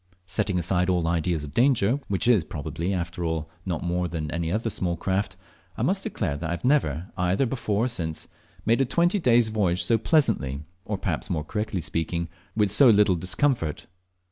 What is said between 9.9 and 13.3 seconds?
pleasantly, or perhaps, more correctly speaking, with so little